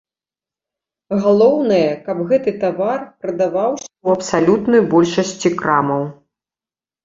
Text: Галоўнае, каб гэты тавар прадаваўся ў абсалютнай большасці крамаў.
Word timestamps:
Галоўнае, 1.25 1.89
каб 2.07 2.17
гэты 2.33 2.49
тавар 2.65 2.99
прадаваўся 3.27 3.87
ў 3.87 4.07
абсалютнай 4.19 4.81
большасці 4.99 5.49
крамаў. 5.65 6.03